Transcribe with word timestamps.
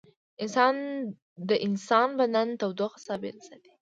د 1.49 1.51
انسان 1.65 2.09
بدن 2.19 2.47
تودوخه 2.59 2.99
ثابته 3.07 3.41
ساتي 3.47 3.69